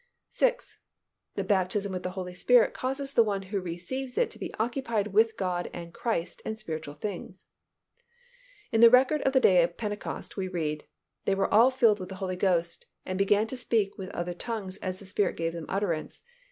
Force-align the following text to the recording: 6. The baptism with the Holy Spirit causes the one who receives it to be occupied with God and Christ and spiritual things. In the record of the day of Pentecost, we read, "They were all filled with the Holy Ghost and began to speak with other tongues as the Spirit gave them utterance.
6. 0.29 0.79
The 1.35 1.43
baptism 1.43 1.91
with 1.91 2.01
the 2.01 2.09
Holy 2.17 2.33
Spirit 2.33 2.73
causes 2.73 3.13
the 3.13 3.21
one 3.21 3.43
who 3.43 3.61
receives 3.61 4.17
it 4.17 4.31
to 4.31 4.39
be 4.39 4.51
occupied 4.55 5.09
with 5.13 5.37
God 5.37 5.69
and 5.75 5.93
Christ 5.93 6.41
and 6.43 6.57
spiritual 6.57 6.95
things. 6.95 7.45
In 8.71 8.81
the 8.81 8.89
record 8.89 9.21
of 9.21 9.33
the 9.33 9.39
day 9.39 9.61
of 9.61 9.77
Pentecost, 9.77 10.37
we 10.37 10.47
read, 10.47 10.87
"They 11.25 11.35
were 11.35 11.53
all 11.53 11.69
filled 11.69 11.99
with 11.99 12.09
the 12.09 12.15
Holy 12.15 12.35
Ghost 12.35 12.87
and 13.05 13.15
began 13.19 13.45
to 13.45 13.55
speak 13.55 13.95
with 13.99 14.09
other 14.09 14.33
tongues 14.33 14.77
as 14.77 14.97
the 14.97 15.05
Spirit 15.05 15.37
gave 15.37 15.53
them 15.53 15.67
utterance. 15.69 16.23